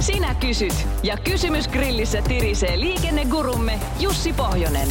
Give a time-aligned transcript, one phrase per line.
[0.00, 4.88] Sinä kysyt ja kysymys grillissä tirisee liikennegurumme Jussi Pohjonen.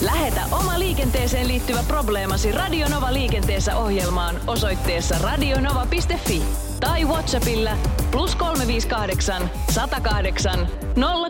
[0.00, 6.42] Lähetä oma liikenteeseen liittyvä probleemasi Radionova liikenteessä ohjelmaan osoitteessa radionova.fi
[6.80, 7.76] tai Whatsappilla
[8.10, 10.68] plus 358 108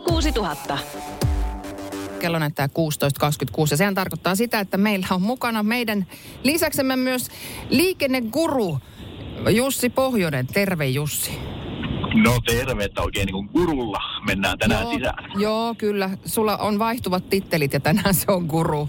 [0.09, 0.79] 06000.
[2.19, 2.73] kello näyttää 16.26
[3.71, 6.07] ja sehän tarkoittaa sitä, että meillä on mukana meidän
[6.43, 7.29] lisäksemme myös
[7.69, 8.79] liikenneguru
[9.51, 10.47] Jussi Pohjonen.
[10.47, 11.54] Terve Jussi.
[12.15, 15.31] No terve, että oikein niin kuin gurulla mennään tänään joo, sisään.
[15.41, 16.11] Joo, kyllä.
[16.25, 18.89] Sulla on vaihtuvat tittelit ja tänään se on guru.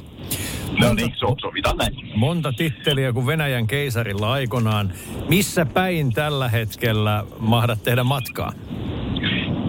[0.80, 2.12] No niin, so, sovitaan näin.
[2.16, 4.94] Monta titteliä kuin Venäjän keisarilla aikanaan.
[5.30, 8.52] Missä päin tällä hetkellä mahdat tehdä matkaa?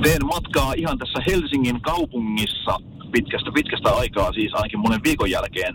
[0.02, 2.78] Teen matkaa ihan tässä Helsingin kaupungissa
[3.12, 5.74] pitkästä, pitkästä aikaa, siis ainakin monen viikon jälkeen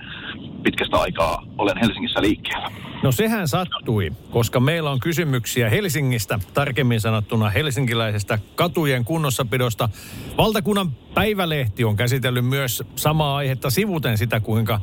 [0.63, 2.71] pitkästä aikaa olen Helsingissä liikkeellä.
[3.03, 9.89] No sehän sattui, koska meillä on kysymyksiä Helsingistä, tarkemmin sanottuna helsinkiläisestä katujen kunnossapidosta.
[10.37, 14.81] Valtakunnan päivälehti on käsitellyt myös samaa aihetta sivuten sitä, kuinka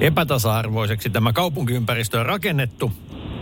[0.00, 2.92] epätasa-arvoiseksi tämä kaupunkiympäristö on rakennettu.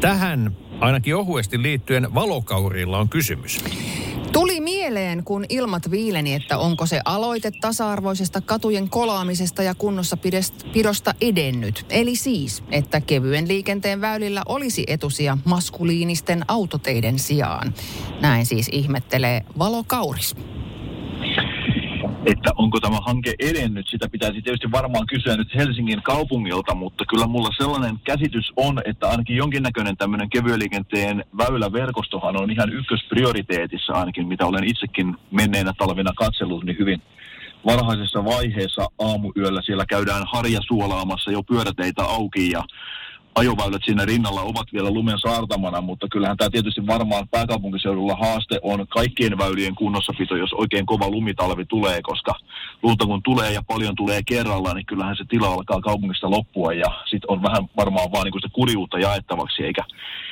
[0.01, 3.65] Tähän ainakin ohuesti liittyen valokaurilla on kysymys.
[4.33, 11.87] Tuli mieleen, kun ilmat viileni, että onko se aloite tasa-arvoisesta katujen kolaamisesta ja kunnossapidosta edennyt.
[11.91, 17.75] Eli siis, että kevyen liikenteen väylillä olisi etusia maskuliinisten autoteiden sijaan.
[18.21, 20.37] Näin siis ihmettelee valokauris.
[22.27, 27.27] Että onko tämä hanke edennyt, sitä pitäisi tietysti varmaan kysyä nyt Helsingin kaupungilta, mutta kyllä
[27.27, 34.29] mulla sellainen käsitys on, että ainakin jonkinnäköinen tämmöinen kevyen liikenteen väyläverkostohan on ihan ykkösprioriteetissa ainakin,
[34.29, 37.03] mitä olen itsekin menneenä talvena katsellut, niin hyvin
[37.67, 42.65] varhaisessa vaiheessa aamuyöllä siellä käydään harjasuolaamassa jo pyöräteitä auki ja
[43.39, 48.87] ajoväylät siinä rinnalla ovat vielä lumen saartamana, mutta kyllähän tämä tietysti varmaan pääkaupunkiseudulla haaste on
[48.89, 52.35] kaikkien väylien kunnossapito, jos oikein kova lumitalvi tulee, koska
[52.83, 56.91] lunta kun tulee ja paljon tulee kerralla, niin kyllähän se tila alkaa kaupungista loppua ja
[57.11, 59.83] sitten on vähän varmaan vaan niin sitä kurjuutta jaettavaksi, eikä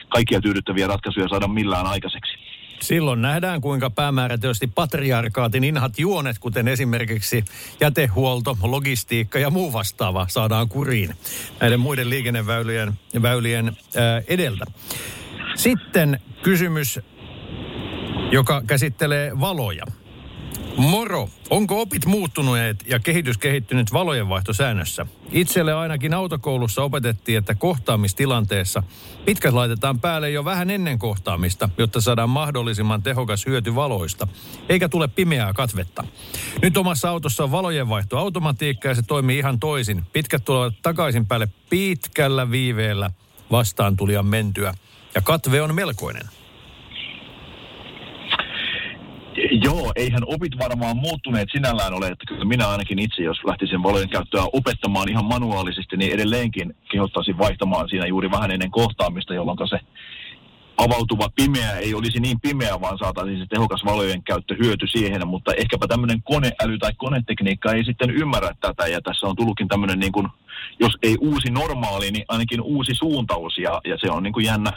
[0.09, 2.33] kaikkia tyydyttäviä ratkaisuja saada millään aikaiseksi.
[2.81, 7.45] Silloin nähdään, kuinka päämäärätyösti patriarkaatin inhat juonet, kuten esimerkiksi
[7.81, 11.15] jätehuolto, logistiikka ja muu vastaava, saadaan kuriin
[11.61, 12.93] näiden muiden liikenneväylien
[13.23, 13.67] väylien,
[13.97, 14.65] ää, edeltä.
[15.55, 17.01] Sitten kysymys,
[18.33, 19.85] joka käsittelee valoja.
[20.77, 25.07] Moro, onko opit muuttuneet ja kehitys kehittynyt valojenvaihtosäännössä?
[25.33, 28.83] Itselle ainakin autokoulussa opetettiin, että kohtaamistilanteessa
[29.25, 34.29] pitkät laitetaan päälle jo vähän ennen kohtaamista, jotta saadaan mahdollisimman tehokas hyöty valoista,
[34.69, 36.05] eikä tule pimeää katvetta.
[36.63, 40.03] Nyt omassa autossa on valojenvaihtoautomatiikka ja se toimii ihan toisin.
[40.13, 43.11] Pitkät tulevat takaisin päälle pitkällä viiveellä
[43.51, 44.75] vastaan tulijan mentyä
[45.15, 46.29] ja katve on melkoinen.
[49.63, 54.09] Joo, eihän opit varmaan muuttuneet sinällään ole, että kyllä minä ainakin itse, jos lähtisin valojen
[54.09, 59.79] käyttöä opettamaan ihan manuaalisesti, niin edelleenkin kehottaisin vaihtamaan siinä juuri vähän ennen kohtaamista, jolloin se
[60.79, 65.55] avautuva pimeä ei olisi niin pimeä, vaan saataisiin se tehokas valojen käyttö hyöty siihen, mutta
[65.55, 70.13] ehkäpä tämmöinen koneäly tai konetekniikka ei sitten ymmärrä tätä, ja tässä on tullutkin tämmöinen, niin
[70.13, 70.29] kuin,
[70.81, 74.73] jos ei uusi normaali, niin ainakin uusi suuntaus, ja, ja se on niin kuin jännä,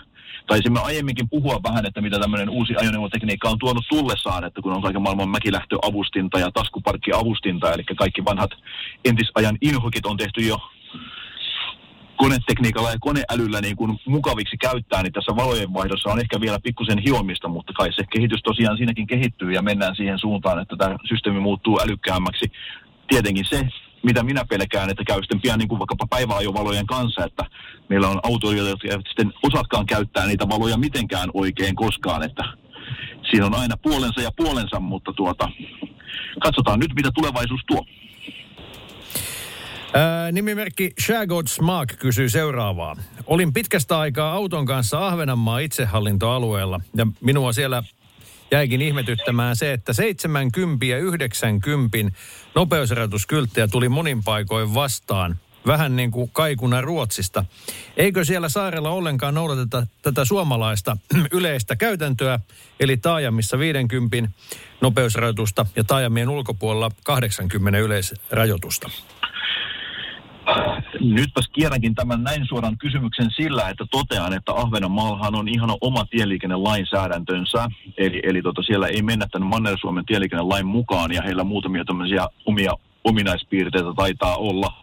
[0.47, 4.81] taisimme aiemminkin puhua vähän, että mitä tämmöinen uusi ajoneuvotekniikka on tuonut tullessaan, että kun on
[4.81, 8.51] kaiken maailman mäkilähtöavustinta ja taskuparkkiavustinta, eli kaikki vanhat
[9.05, 10.57] entisajan inhokit on tehty jo
[12.29, 16.99] konetekniikalla ja koneälyllä niin kuin mukaviksi käyttää, niin tässä valojen vaihdossa on ehkä vielä pikkusen
[16.99, 21.39] hiomista, mutta kai se kehitys tosiaan siinäkin kehittyy ja mennään siihen suuntaan, että tämä systeemi
[21.39, 22.51] muuttuu älykkäämmäksi.
[23.07, 23.67] Tietenkin se,
[24.03, 27.45] mitä minä pelkään, että käy sitten pian niin kuin vaikkapa päiväajovalojen kanssa, että
[27.89, 32.43] meillä on autoilijoita, jotka eivät sitten osatkaan käyttää niitä valoja mitenkään oikein koskaan, että
[33.31, 35.49] siinä on aina puolensa ja puolensa, mutta tuota,
[36.39, 37.85] katsotaan nyt, mitä tulevaisuus tuo.
[39.93, 42.95] Ää, nimimerkki Shagod Smaak kysyy seuraavaa.
[43.27, 47.83] Olin pitkästä aikaa auton kanssa Ahvenanmaa itsehallintoalueella ja minua siellä
[48.51, 51.97] jäikin ihmetyttämään se, että 70 ja 90
[52.55, 55.37] nopeusrajoituskylttejä tuli monin paikoin vastaan.
[55.67, 57.45] vähän niin kuin kaikuna Ruotsista.
[57.97, 60.97] Eikö siellä saarella ollenkaan noudateta tätä suomalaista
[61.31, 62.39] yleistä käytäntöä,
[62.79, 64.17] eli taajamissa 50
[64.81, 68.89] nopeusrajoitusta ja taajamien ulkopuolella 80 yleisrajoitusta?
[70.99, 77.67] Nytpäs kierränkin tämän näin suoran kysymyksen sillä, että totean, että Ahvenanmaallahan on ihan oma tieliikennelainsäädäntönsä.
[77.97, 82.73] Eli, eli tota, siellä ei mennä tämän Manner-Suomen tieliikennelain mukaan ja heillä muutamia tämmöisiä omia
[83.03, 84.73] ominaispiirteitä taitaa olla.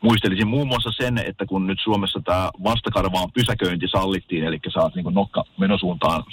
[0.00, 5.14] Muistelisin muun muassa sen, että kun nyt Suomessa tämä vastakarvaan pysäköinti sallittiin, eli saat niin
[5.14, 6.24] nokka menosuuntaan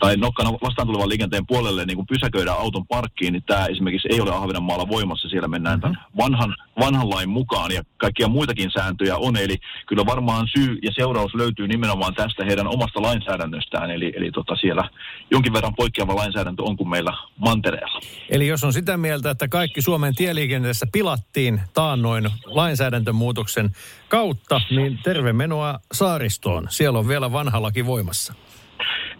[0.00, 4.20] tai nokkana vastaan tulevan liikenteen puolelle niin kuin pysäköidä auton parkkiin, niin tämä esimerkiksi ei
[4.20, 5.28] ole Ahvenanmaalla voimassa.
[5.28, 9.36] Siellä mennään tämän vanhan, vanhan lain mukaan ja kaikkia muitakin sääntöjä on.
[9.36, 9.56] Eli
[9.86, 13.90] kyllä varmaan syy ja seuraus löytyy nimenomaan tästä heidän omasta lainsäädännöstään.
[13.90, 14.90] Eli, eli tota siellä
[15.30, 18.00] jonkin verran poikkeava lainsäädäntö on kuin meillä mantereella.
[18.30, 23.70] Eli jos on sitä mieltä, että kaikki Suomen tieliikenteessä pilattiin taannoin lainsäädäntömuutoksen
[24.08, 26.66] kautta, niin terve menoa saaristoon.
[26.70, 28.34] Siellä on vielä vanha laki voimassa.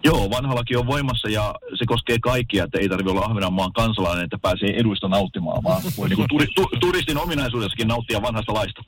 [0.06, 4.24] Joo, vanha laki on voimassa ja se koskee kaikkia, että ei tarvitse olla Ahvenanmaan kansalainen,
[4.24, 8.82] että pääsee eduista nauttimaan, vaan voi niin kuin turi, tu, turistin ominaisuudessakin nauttia vanhasta laista.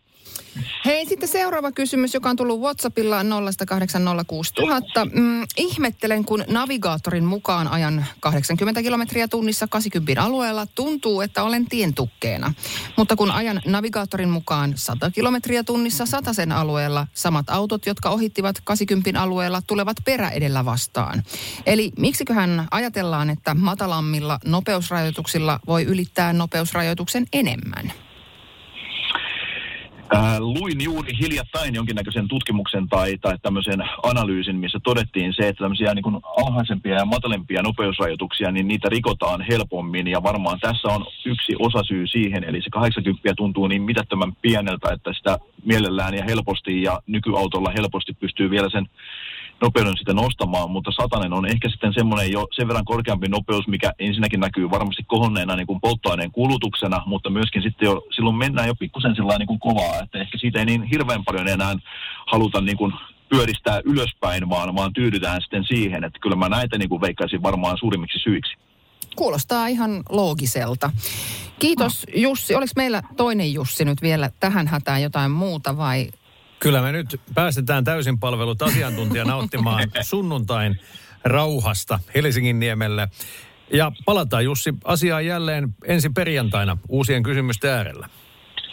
[0.84, 3.26] Hei, sitten seuraava kysymys, joka on tullut WhatsAppilla 0806000.
[5.12, 12.54] Mm, ihmettelen, kun navigaattorin mukaan ajan 80 kilometriä tunnissa 80 alueella, tuntuu, että olen tientukkeena.
[12.96, 19.22] Mutta kun ajan navigaattorin mukaan 100 kilometriä tunnissa sen alueella, samat autot, jotka ohittivat 80
[19.22, 21.22] alueella, tulevat perä edellä vastaan.
[21.66, 27.92] Eli miksiköhän ajatellaan, että matalammilla nopeusrajoituksilla voi ylittää nopeusrajoituksen enemmän?
[30.14, 35.94] Äh, luin juuri hiljattain jonkinnäköisen tutkimuksen tai, tai tämmöisen analyysin, missä todettiin se, että tämmöisiä
[35.94, 40.06] niin alhaisempia ja matalempia nopeusrajoituksia, niin niitä rikotaan helpommin.
[40.06, 45.12] Ja varmaan tässä on yksi osasyy siihen, eli se 80 tuntuu niin mitättömän pieneltä, että
[45.12, 48.86] sitä mielellään ja helposti ja nykyautolla helposti pystyy vielä sen
[49.60, 53.92] nopeuden sitten nostamaan, mutta satanen on ehkä sitten semmoinen jo sen verran korkeampi nopeus, mikä
[53.98, 58.74] ensinnäkin näkyy varmasti kohonneena niin kuin polttoaineen kulutuksena, mutta myöskin sitten jo, silloin mennään jo
[58.74, 61.74] pikkusen sillä niin kuin kovaa, että ehkä siitä ei niin hirveän paljon enää
[62.26, 62.92] haluta niin kuin
[63.28, 67.78] pyöristää ylöspäin, vaan, vaan tyydytään sitten siihen, että kyllä mä näitä niin kuin veikkaisin varmaan
[67.78, 68.56] suurimmiksi syiksi.
[69.16, 70.90] Kuulostaa ihan loogiselta.
[71.58, 72.54] Kiitos Jussi.
[72.54, 76.08] Oliko meillä toinen Jussi nyt vielä tähän hätään jotain muuta vai
[76.60, 80.80] Kyllä me nyt päästetään täysin palvelut asiantuntija nauttimaan sunnuntain
[81.24, 83.08] rauhasta Helsingin niemelle.
[83.72, 88.08] Ja palataan Jussi asiaan jälleen ensi perjantaina uusien kysymysten äärellä.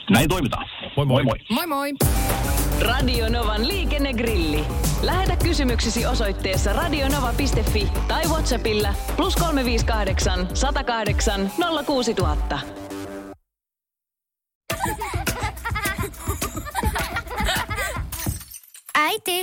[0.10, 0.66] Näin toimitaan.
[0.96, 1.24] Moi moi.
[1.24, 1.68] moi, moi.
[1.68, 1.94] moi.
[2.82, 4.64] Radio Novan liikennegrilli.
[5.02, 11.52] Lähetä kysymyksesi osoitteessa radionova.fi tai Whatsappilla plus 358 108
[11.86, 12.85] 06000.